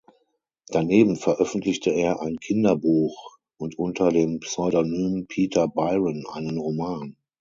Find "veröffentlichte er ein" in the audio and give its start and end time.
1.15-2.37